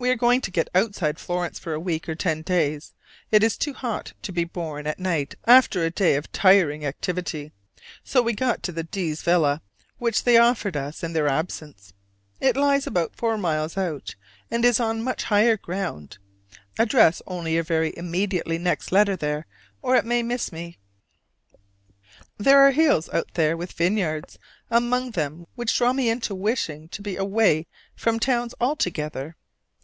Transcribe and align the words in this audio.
We 0.00 0.10
are 0.10 0.16
going 0.16 0.40
to 0.42 0.52
get 0.52 0.70
outside 0.76 1.18
Florence 1.18 1.58
for 1.58 1.72
a 1.74 1.80
week 1.80 2.08
or 2.08 2.14
ten 2.14 2.42
days; 2.42 2.94
it 3.32 3.42
is 3.42 3.58
too 3.58 3.72
hot 3.72 4.12
to 4.22 4.30
be 4.30 4.44
borne 4.44 4.86
at 4.86 5.00
night 5.00 5.34
after 5.44 5.82
a 5.82 5.90
day 5.90 6.14
of 6.14 6.30
tiring 6.30 6.86
activity. 6.86 7.50
So 8.04 8.22
we 8.22 8.32
go 8.32 8.54
to 8.54 8.70
the 8.70 8.84
D 8.84 9.10
s' 9.10 9.22
villa, 9.22 9.60
which 9.98 10.22
they 10.22 10.36
offered 10.36 10.76
us 10.76 11.02
in 11.02 11.14
their 11.14 11.26
absence; 11.26 11.94
it 12.40 12.56
lies 12.56 12.86
about 12.86 13.16
four 13.16 13.36
miles 13.36 13.76
out, 13.76 14.14
and 14.52 14.64
is 14.64 14.78
on 14.78 15.02
much 15.02 15.24
higher 15.24 15.56
ground: 15.56 16.18
address 16.78 17.20
only 17.26 17.54
your 17.54 17.64
very 17.64 17.92
immediately 17.96 18.56
next 18.56 18.92
letter 18.92 19.16
there, 19.16 19.46
or 19.82 19.96
it 19.96 20.04
may 20.04 20.22
miss 20.22 20.52
me. 20.52 20.78
There 22.36 22.60
are 22.60 22.70
hills 22.70 23.08
out 23.12 23.34
there 23.34 23.56
with 23.56 23.72
vineyards 23.72 24.38
among 24.70 25.10
them 25.10 25.48
which 25.56 25.74
draw 25.76 25.92
me 25.92 26.08
into 26.08 26.36
wishing 26.36 26.88
to 26.90 27.02
be 27.02 27.16
away 27.16 27.66
from 27.96 28.20
towns 28.20 28.54
altogether. 28.60 29.34